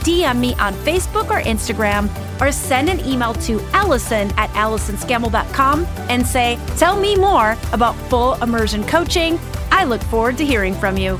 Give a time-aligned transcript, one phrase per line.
[0.00, 2.08] DM me on Facebook or Instagram
[2.40, 8.34] or send an email to Allison at AllisonScammell.com and say, Tell me more about full
[8.42, 9.38] immersion coaching.
[9.70, 11.18] I look forward to hearing from you.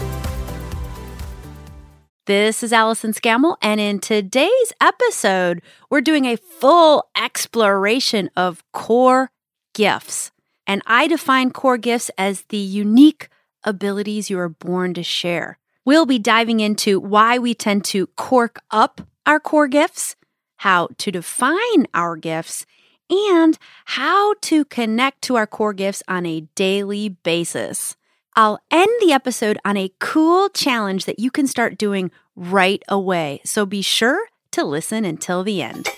[2.26, 9.32] This is Allison Scammell, and in today's episode, we're doing a full exploration of core
[9.74, 10.30] gifts.
[10.64, 13.28] And I define core gifts as the unique
[13.64, 15.58] abilities you are born to share.
[15.86, 20.14] We'll be diving into why we tend to cork up our core gifts,
[20.56, 22.66] how to define our gifts,
[23.08, 27.96] and how to connect to our core gifts on a daily basis.
[28.36, 33.40] I'll end the episode on a cool challenge that you can start doing right away.
[33.46, 34.20] So be sure
[34.50, 35.88] to listen until the end.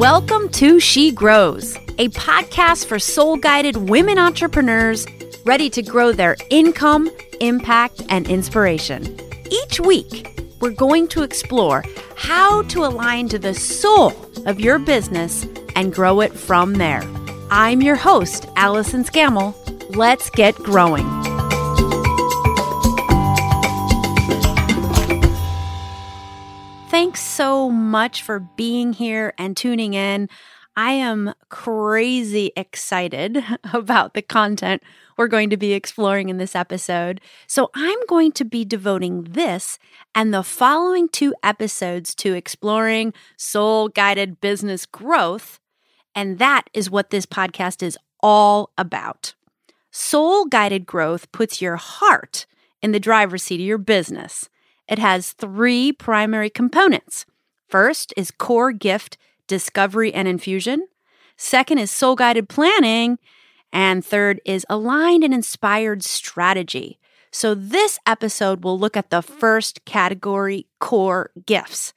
[0.00, 5.06] Welcome to She Grows, a podcast for soul guided women entrepreneurs
[5.44, 7.10] ready to grow their income,
[7.40, 9.18] impact, and inspiration.
[9.50, 11.84] Each week, we're going to explore
[12.16, 14.12] how to align to the soul
[14.46, 17.02] of your business and grow it from there.
[17.50, 19.54] I'm your host, Allison Scammell.
[19.96, 21.06] Let's get growing.
[26.90, 30.28] Thanks so much for being here and tuning in.
[30.82, 34.82] I am crazy excited about the content
[35.18, 37.20] we're going to be exploring in this episode.
[37.46, 39.78] So, I'm going to be devoting this
[40.14, 45.60] and the following two episodes to exploring soul guided business growth.
[46.14, 49.34] And that is what this podcast is all about.
[49.90, 52.46] Soul guided growth puts your heart
[52.80, 54.48] in the driver's seat of your business.
[54.88, 57.26] It has three primary components.
[57.68, 59.18] First is core gift
[59.50, 60.86] discovery and infusion.
[61.36, 63.18] Second is soul guided planning.
[63.72, 66.98] And third is aligned and inspired strategy.
[67.30, 71.92] So, this episode will look at the first category core gifts,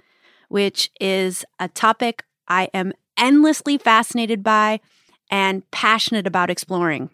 [0.50, 4.80] which is a topic I am endlessly fascinated by
[5.32, 7.10] and passionate about exploring.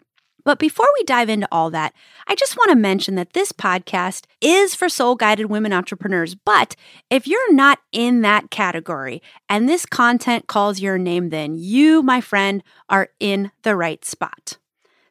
[0.50, 1.94] But before we dive into all that,
[2.26, 6.34] I just want to mention that this podcast is for soul guided women entrepreneurs.
[6.34, 6.74] But
[7.08, 12.20] if you're not in that category and this content calls your name, then you, my
[12.20, 14.58] friend, are in the right spot.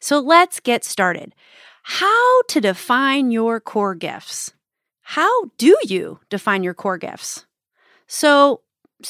[0.01, 1.33] So let's get started.
[1.83, 4.51] How to define your core gifts?
[5.03, 7.45] How do you define your core gifts?
[8.07, 8.59] So,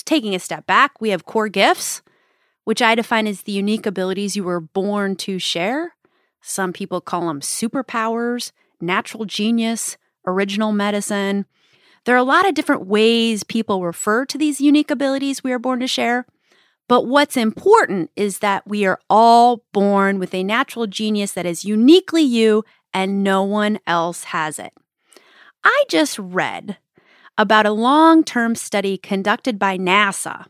[0.06, 2.04] taking a step back, we have core gifts,
[2.66, 5.96] which I define as the unique abilities you were born to share.
[6.42, 8.52] Some people call them superpowers,
[8.82, 11.46] natural genius, original medicine.
[12.06, 15.60] There are a lot of different ways people refer to these unique abilities we are
[15.60, 16.26] born to share.
[16.88, 21.64] But what's important is that we are all born with a natural genius that is
[21.64, 22.64] uniquely you
[22.94, 24.74] and no one else has it.
[25.64, 26.78] I just read
[27.38, 30.48] about a long term study conducted by NASA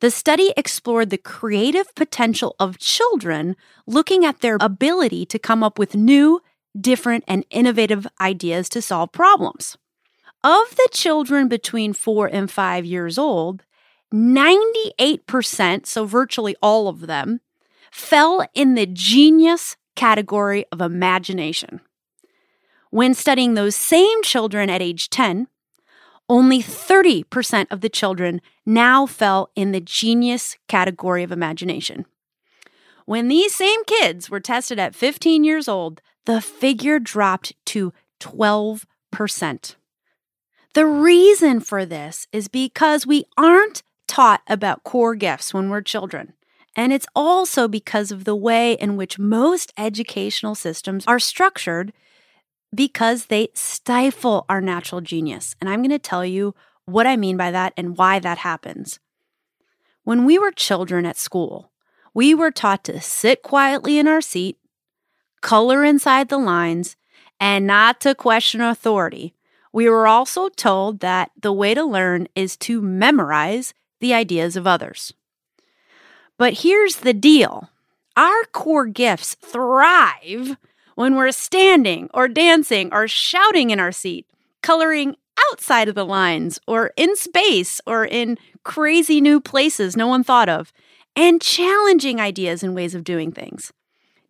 [0.00, 3.56] the study explored the creative potential of children,
[3.86, 6.40] looking at their ability to come up with new,
[6.78, 9.76] different, and innovative ideas to solve problems.
[10.42, 13.64] Of the children between four and five years old,
[14.12, 17.40] 98%, so virtually all of them,
[17.90, 21.80] fell in the genius category of imagination.
[22.90, 25.48] When studying those same children at age 10,
[26.28, 32.06] only 30% of the children now fell in the genius category of imagination.
[33.06, 39.74] When these same kids were tested at 15 years old, the figure dropped to 12%.
[40.72, 46.32] The reason for this is because we aren't taught about core gifts when we're children.
[46.74, 51.92] And it's also because of the way in which most educational systems are structured
[52.74, 55.54] because they stifle our natural genius.
[55.60, 56.54] And I'm going to tell you
[56.86, 59.00] what I mean by that and why that happens.
[60.02, 61.70] When we were children at school,
[62.12, 64.58] we were taught to sit quietly in our seat,
[65.40, 66.96] color inside the lines,
[67.40, 69.34] and not to question authority.
[69.72, 74.66] We were also told that the way to learn is to memorize the ideas of
[74.66, 75.12] others.
[76.38, 77.70] But here's the deal
[78.16, 80.56] our core gifts thrive
[80.94, 84.26] when we're standing or dancing or shouting in our seat,
[84.62, 85.16] coloring
[85.50, 90.48] outside of the lines or in space or in crazy new places no one thought
[90.48, 90.72] of,
[91.16, 93.72] and challenging ideas and ways of doing things.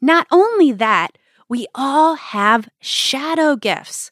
[0.00, 1.16] Not only that,
[1.49, 4.10] we all have shadow gifts.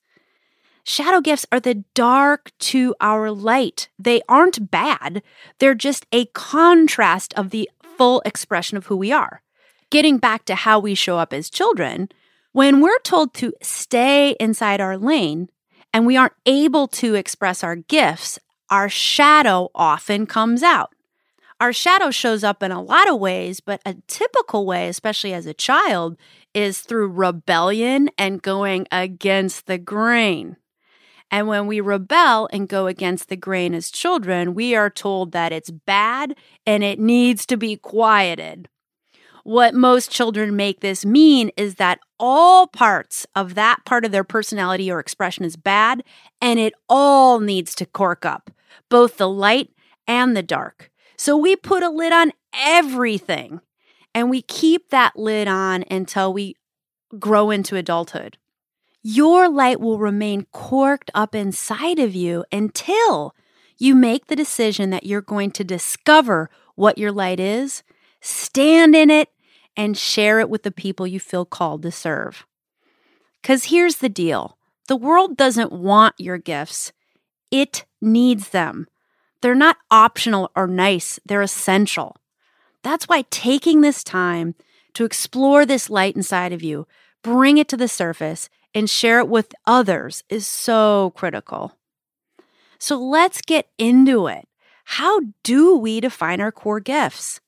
[0.85, 3.89] Shadow gifts are the dark to our light.
[3.99, 5.23] They aren't bad,
[5.59, 9.43] they're just a contrast of the full expression of who we are.
[9.91, 12.09] Getting back to how we show up as children,
[12.53, 15.49] when we're told to stay inside our lane
[15.93, 18.39] and we aren't able to express our gifts,
[18.71, 20.95] our shadow often comes out.
[21.61, 25.47] Our shadow shows up in a lot of ways, but a typical way, especially as
[25.47, 26.17] a child,
[26.55, 30.57] is through rebellion and going against the grain.
[31.31, 35.53] And when we rebel and go against the grain as children, we are told that
[35.53, 36.35] it's bad
[36.67, 38.69] and it needs to be quieted.
[39.45, 44.25] What most children make this mean is that all parts of that part of their
[44.25, 46.05] personality or expression is bad
[46.41, 48.51] and it all needs to cork up,
[48.89, 49.71] both the light
[50.07, 50.91] and the dark.
[51.17, 53.61] So we put a lid on everything
[54.15, 56.57] and we keep that lid on until we
[57.19, 58.39] grow into adulthood
[59.03, 63.35] your light will remain corked up inside of you until
[63.77, 67.83] you make the decision that you're going to discover what your light is,
[68.23, 69.29] stand in it,
[69.77, 72.47] and share it with the people you feel called to serve.
[73.41, 74.57] Because here's the deal
[74.89, 76.93] the world doesn't want your gifts,
[77.51, 78.87] it needs them.
[79.41, 82.17] They're not optional or nice, they're essential.
[82.83, 84.55] That's why taking this time
[84.95, 86.87] to explore this light inside of you,
[87.23, 91.77] bring it to the surface, and share it with others is so critical.
[92.79, 94.49] So let's get into it.
[94.85, 97.41] How do we define our core gifts?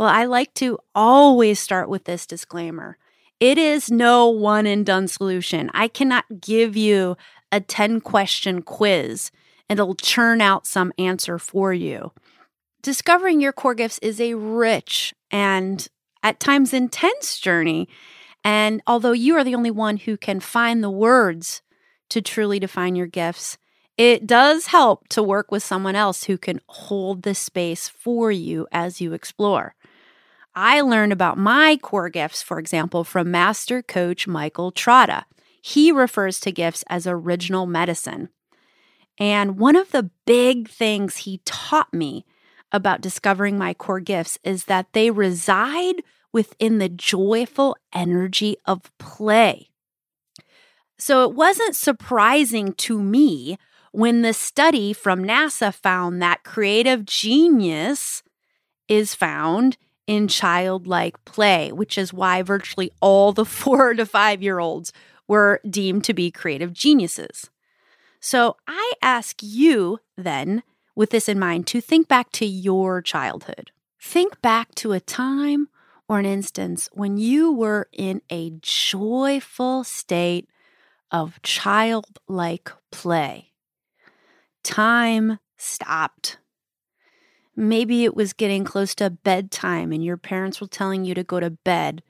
[0.00, 2.96] Well, I like to always start with this disclaimer.
[3.38, 5.70] It is no one and done solution.
[5.74, 7.18] I cannot give you
[7.52, 9.30] a 10 question quiz
[9.68, 12.12] and it'll churn out some answer for you.
[12.80, 15.86] Discovering your core gifts is a rich and
[16.22, 17.86] at times intense journey
[18.42, 21.60] and although you are the only one who can find the words
[22.08, 23.58] to truly define your gifts,
[23.98, 28.66] it does help to work with someone else who can hold the space for you
[28.72, 29.74] as you explore.
[30.54, 35.24] I learned about my core gifts, for example, from Master Coach Michael Trotta.
[35.62, 38.30] He refers to gifts as original medicine.
[39.18, 42.24] And one of the big things he taught me
[42.72, 46.02] about discovering my core gifts is that they reside
[46.32, 49.68] within the joyful energy of play.
[50.98, 53.56] So it wasn't surprising to me
[53.92, 58.22] when the study from NASA found that creative genius
[58.88, 59.76] is found
[60.10, 64.92] in childlike play, which is why virtually all the four to five year olds
[65.28, 67.48] were deemed to be creative geniuses.
[68.18, 70.64] So I ask you then,
[70.96, 73.70] with this in mind, to think back to your childhood.
[74.00, 75.68] Think back to a time
[76.08, 80.48] or an instance when you were in a joyful state
[81.12, 83.52] of childlike play.
[84.64, 86.39] Time stopped.
[87.60, 91.40] Maybe it was getting close to bedtime and your parents were telling you to go
[91.40, 92.02] to bed,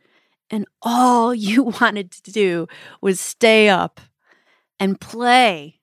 [0.48, 2.68] and all you wanted to do
[3.00, 4.00] was stay up
[4.78, 5.80] and play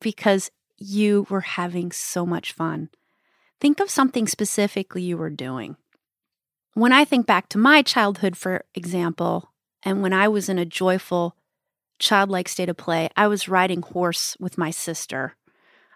[0.00, 2.88] because you were having so much fun.
[3.60, 5.76] Think of something specifically you were doing.
[6.72, 10.64] When I think back to my childhood, for example, and when I was in a
[10.64, 11.36] joyful,
[11.98, 15.36] childlike state of play, I was riding horse with my sister.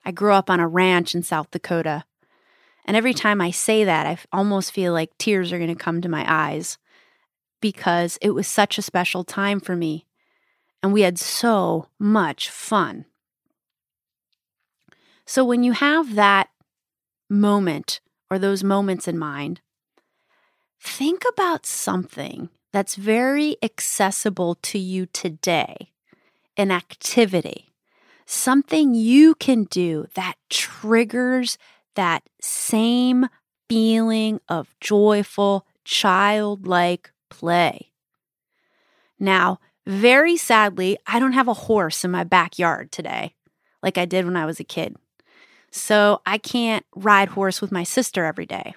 [0.05, 2.05] I grew up on a ranch in South Dakota.
[2.85, 6.01] And every time I say that, I almost feel like tears are going to come
[6.03, 6.79] to my eyes
[7.61, 10.07] because it was such a special time for me.
[10.83, 13.07] And we had so much fun.
[15.25, 16.51] So when you have that
[17.31, 18.01] moment
[18.31, 19.63] or those moments in mind,
[20.79, 25.91] think about something that's very accessible to you today
[26.57, 27.73] an activity,
[28.27, 31.59] something you can do that triggers
[31.95, 33.29] that same
[33.69, 37.91] feeling of joyful, childlike play.
[39.19, 43.35] Now, very sadly, I don't have a horse in my backyard today
[43.85, 44.97] like I did when I was a kid.
[45.71, 48.75] So I can't ride horse with my sister every day.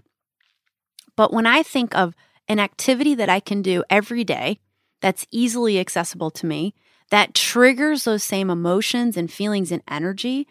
[1.16, 2.14] But when I think of
[2.48, 4.60] an activity that I can do every day
[5.02, 6.76] that's easily accessible to me,
[7.10, 10.48] that triggers those same emotions and feelings and energy,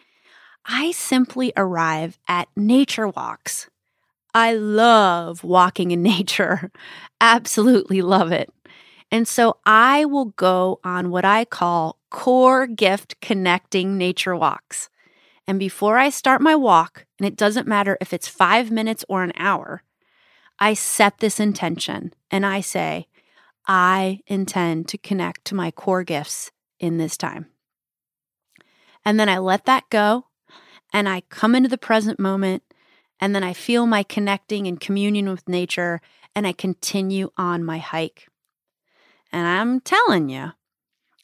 [0.69, 3.71] I simply arrive at nature walks.
[4.35, 6.71] I love walking in nature,
[7.21, 8.51] absolutely love it.
[9.11, 14.91] And so I will go on what I call core gift connecting nature walks.
[15.47, 19.23] And before I start my walk, and it doesn't matter if it's five minutes or
[19.23, 19.83] an hour,
[20.59, 23.07] I set this intention and I say,
[23.69, 27.47] I intend to connect to my core gifts in this time.
[29.05, 30.26] And then I let that go
[30.97, 32.63] and I come into the present moment
[33.21, 36.01] and then I feel my connecting and communion with nature
[36.35, 38.29] and I continue on my hike.
[39.31, 40.53] And I'm telling you,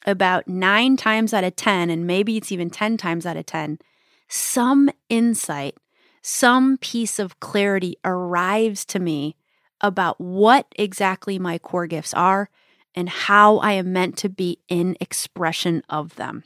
[0.05, 3.79] about nine times out of 10, and maybe it's even 10 times out of 10,
[4.27, 5.75] some insight,
[6.21, 9.35] some piece of clarity arrives to me
[9.81, 12.47] about what exactly my core gifts are
[12.93, 16.43] and how I am meant to be in expression of them.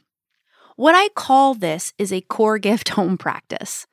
[0.78, 3.88] What I call this is a core gift home practice.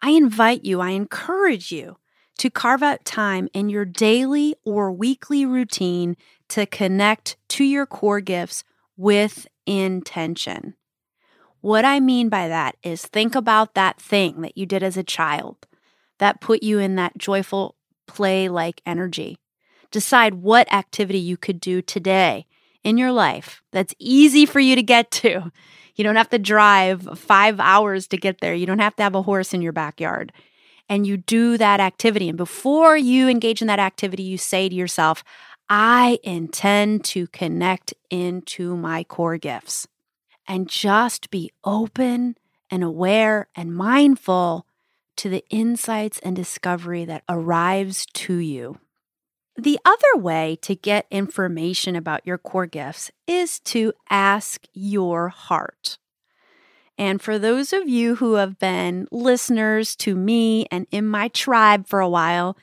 [0.00, 1.98] I invite you, I encourage you
[2.38, 6.16] to carve out time in your daily or weekly routine
[6.48, 8.64] to connect to your core gifts
[8.96, 10.74] with intention.
[11.60, 15.04] What I mean by that is think about that thing that you did as a
[15.04, 15.66] child
[16.18, 17.76] that put you in that joyful
[18.06, 19.36] play like energy.
[19.90, 22.46] Decide what activity you could do today
[22.82, 25.52] in your life that's easy for you to get to.
[25.94, 28.54] You don't have to drive five hours to get there.
[28.54, 30.32] You don't have to have a horse in your backyard.
[30.88, 32.28] And you do that activity.
[32.28, 35.24] And before you engage in that activity, you say to yourself,
[35.68, 39.86] I intend to connect into my core gifts
[40.46, 42.36] and just be open
[42.70, 44.66] and aware and mindful
[45.16, 48.78] to the insights and discovery that arrives to you.
[49.56, 55.98] The other way to get information about your core gifts is to ask your heart.
[56.98, 61.86] And for those of you who have been listeners to me and in my tribe
[61.86, 62.56] for a while,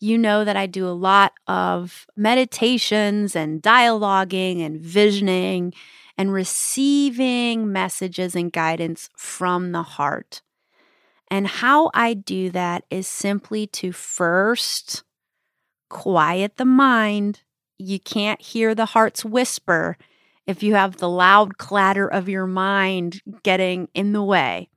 [0.00, 5.72] you know that I do a lot of meditations and dialoguing and visioning
[6.18, 10.42] and receiving messages and guidance from the heart.
[11.30, 15.04] And how I do that is simply to first
[15.94, 17.42] quiet the mind.
[17.78, 19.96] You can't hear the heart's whisper
[20.44, 24.68] if you have the loud clatter of your mind getting in the way.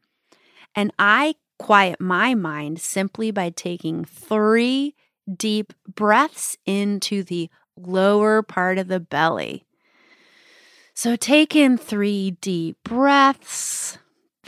[0.75, 4.95] And I quiet my mind simply by taking three
[5.35, 9.65] deep breaths into the lower part of the belly.
[10.93, 13.97] So take in three deep breaths.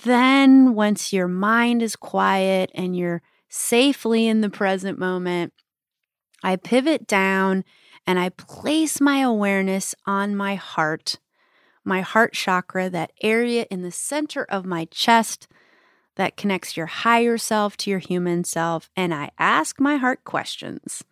[0.04, 5.52] Then, once your mind is quiet and you're safely in the present moment,
[6.44, 7.64] I pivot down
[8.08, 11.20] and I place my awareness on my heart,
[11.84, 15.48] my heart chakra, that area in the center of my chest
[16.16, 18.90] that connects your higher self to your human self.
[18.96, 21.04] And I ask my heart questions.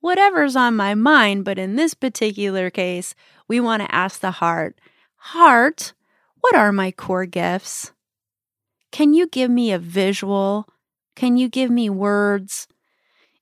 [0.00, 3.14] Whatever's on my mind, but in this particular case,
[3.46, 4.80] we want to ask the heart,
[5.16, 5.92] Heart,
[6.40, 7.92] what are my core gifts?
[8.90, 10.66] Can you give me a visual?
[11.14, 12.66] Can you give me words?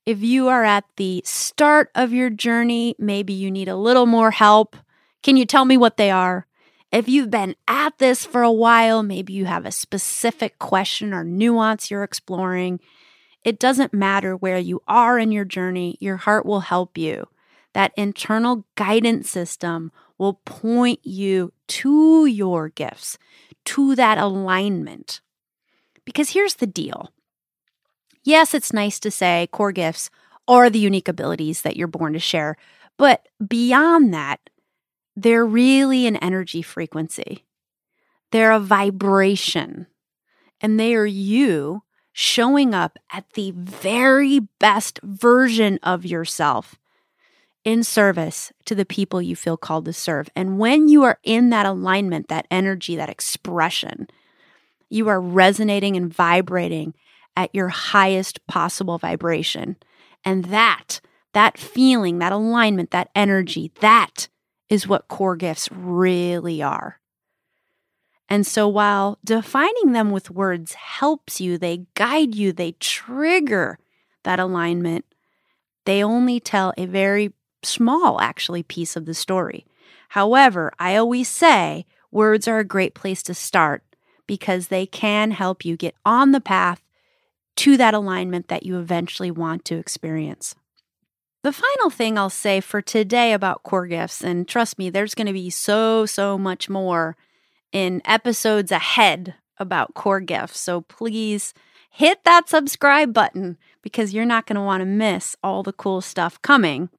[0.05, 4.31] If you are at the start of your journey, maybe you need a little more
[4.31, 4.75] help.
[5.21, 6.47] Can you tell me what they are?
[6.91, 11.23] If you've been at this for a while, maybe you have a specific question or
[11.23, 12.79] nuance you're exploring.
[13.43, 17.27] It doesn't matter where you are in your journey, your heart will help you.
[17.73, 23.17] That internal guidance system will point you to your gifts,
[23.65, 25.21] to that alignment.
[26.05, 27.11] Because here's the deal
[28.23, 30.09] yes, it's nice to say core gifts
[30.47, 32.57] are the unique abilities that you're born to share.
[32.97, 34.39] But beyond that,
[35.15, 37.45] they're really an energy frequency.
[38.31, 39.87] They're a vibration.
[40.61, 46.75] And they are you showing up at the very best version of yourself
[47.63, 50.29] in service to the people you feel called to serve.
[50.35, 54.07] And when you are in that alignment, that energy, that expression,
[54.89, 56.93] you are resonating and vibrating
[57.35, 59.77] at your highest possible vibration.
[60.23, 61.01] And that,
[61.33, 64.27] that feeling, that alignment, that energy, that
[64.69, 66.99] is what core gifts really are.
[68.29, 73.77] And so while defining them with words helps you, they guide you, they trigger
[74.23, 75.05] that alignment,
[75.85, 77.33] they only tell a very
[77.63, 79.65] small, actually, piece of the story.
[80.09, 83.83] However, I always say words are a great place to start
[84.27, 86.81] because they can help you get on the path
[87.57, 90.55] to that alignment that you eventually want to experience.
[91.43, 95.27] The final thing I'll say for today about core gifts, and trust me, there's going
[95.27, 97.17] to be so, so much more
[97.71, 100.59] in episodes ahead about core gifts.
[100.59, 101.53] So please
[101.89, 106.01] hit that subscribe button because you're not going to want to miss all the cool
[106.01, 106.89] stuff coming.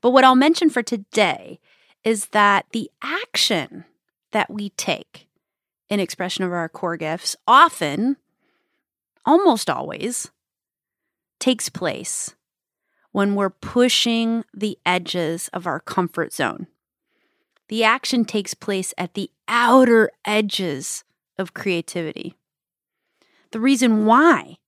[0.00, 1.58] But what I'll mention for today
[2.04, 3.84] is that the action
[4.32, 5.26] that we take
[5.88, 8.16] in expression of our core gifts often,
[9.24, 10.30] almost always,
[11.40, 12.34] takes place
[13.12, 16.66] when we're pushing the edges of our comfort zone.
[17.68, 21.04] The action takes place at the outer edges
[21.38, 22.34] of creativity.
[23.52, 24.58] The reason why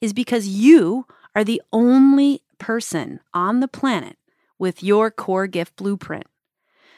[0.00, 4.16] is because you are the only person on the planet
[4.58, 6.26] with your core gift blueprint.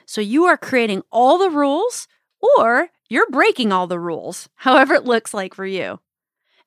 [0.07, 2.09] So you are creating all the rules
[2.59, 6.01] or you're breaking all the rules, however it looks like for you.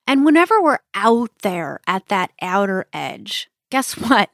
[0.07, 4.29] And whenever we're out there at that outer edge, guess what?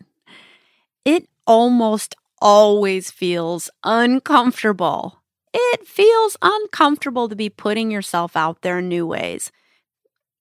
[1.05, 5.21] It almost always feels uncomfortable.
[5.53, 9.51] It feels uncomfortable to be putting yourself out there in new ways,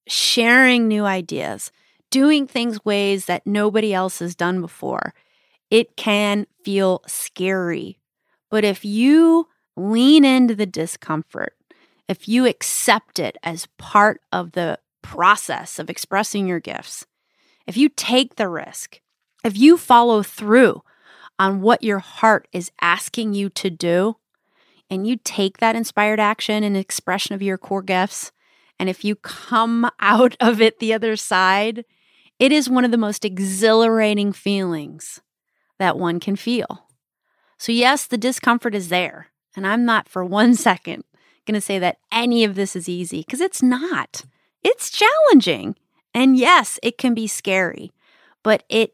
[0.06, 1.72] sharing new ideas,
[2.10, 5.14] doing things ways that nobody else has done before.
[5.70, 7.98] It can feel scary.
[8.50, 11.54] But if you lean into the discomfort,
[12.08, 17.06] if you accept it as part of the process of expressing your gifts,
[17.66, 19.00] if you take the risk,
[19.42, 20.82] if you follow through
[21.38, 24.16] on what your heart is asking you to do,
[24.90, 28.32] and you take that inspired action and expression of your core gifts,
[28.78, 31.86] and if you come out of it the other side,
[32.38, 35.22] it is one of the most exhilarating feelings
[35.78, 36.86] that one can feel.
[37.56, 39.28] So, yes, the discomfort is there.
[39.56, 41.04] And I'm not for one second
[41.48, 44.24] going to say that any of this is easy because it's not.
[44.62, 45.76] It's challenging.
[46.14, 47.92] And yes, it can be scary,
[48.42, 48.92] but it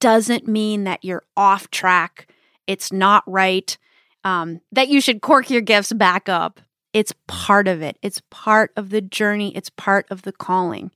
[0.00, 2.30] doesn't mean that you're off track.
[2.66, 3.76] It's not right.
[4.24, 6.60] Um, that you should cork your gifts back up.
[6.92, 7.98] It's part of it.
[8.02, 9.54] It's part of the journey.
[9.56, 10.90] It's part of the calling.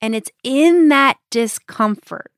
[0.00, 2.32] And it's in that discomfort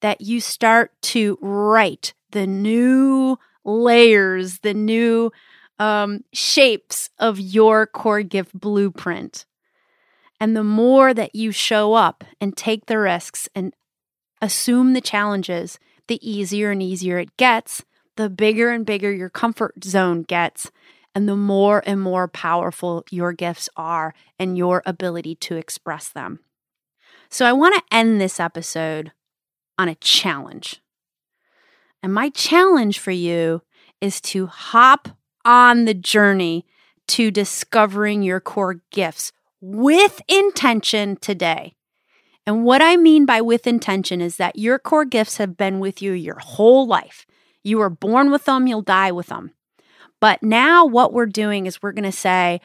[0.00, 5.30] that you start to write the new layers, the new
[5.78, 9.46] um, shapes of your core gift blueprint.
[10.40, 13.74] And the more that you show up and take the risks and
[14.40, 17.84] assume the challenges, the easier and easier it gets,
[18.16, 20.70] the bigger and bigger your comfort zone gets,
[21.14, 26.40] and the more and more powerful your gifts are and your ability to express them.
[27.28, 29.12] So, I want to end this episode
[29.78, 30.80] on a challenge.
[32.02, 33.62] And my challenge for you
[34.00, 35.08] is to hop
[35.44, 36.66] on the journey
[37.08, 41.74] to discovering your core gifts with intention today.
[42.46, 46.00] And what I mean by with intention is that your core gifts have been with
[46.00, 47.26] you your whole life.
[47.62, 49.52] You were born with them, you'll die with them.
[50.20, 52.60] But now, what we're doing is we're going to say,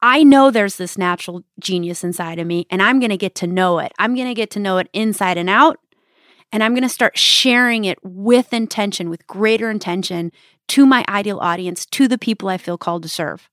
[0.00, 3.46] I know there's this natural genius inside of me, and I'm going to get to
[3.46, 3.92] know it.
[3.98, 5.78] I'm going to get to know it inside and out.
[6.52, 10.32] And I'm going to start sharing it with intention, with greater intention
[10.68, 13.48] to my ideal audience, to the people I feel called to serve.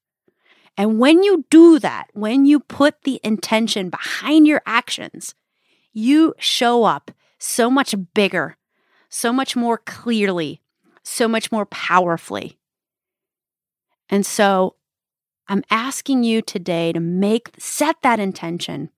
[0.80, 5.36] And when you do that, when you put the intention behind your actions,
[5.92, 8.56] you show up so much bigger,
[9.10, 10.62] so much more clearly,
[11.04, 12.58] so much more powerfully.
[14.08, 14.78] And so
[15.50, 18.90] I'm asking you today to make set that intention.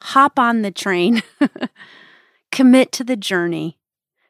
[0.00, 1.24] Hop on the train.
[2.52, 3.80] Commit to the journey.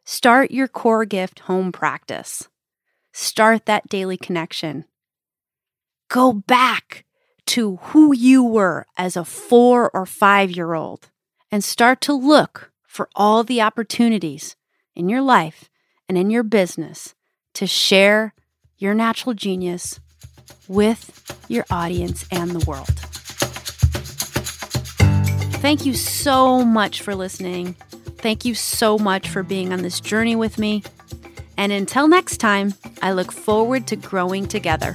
[0.06, 2.48] Start your core gift home practice.
[3.12, 4.86] Start that daily connection.
[6.14, 7.04] Go back
[7.46, 11.10] to who you were as a four or five year old
[11.50, 14.54] and start to look for all the opportunities
[14.94, 15.68] in your life
[16.08, 17.16] and in your business
[17.54, 18.32] to share
[18.78, 19.98] your natural genius
[20.68, 22.86] with your audience and the world.
[25.58, 27.72] Thank you so much for listening.
[28.18, 30.84] Thank you so much for being on this journey with me.
[31.56, 34.94] And until next time, I look forward to growing together.